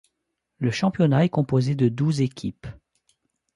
Le 0.57 0.71
championnat 0.71 1.25
est 1.25 1.29
composée 1.29 1.75
de 1.75 1.87
douze 1.87 2.21
équipes. 2.21 2.65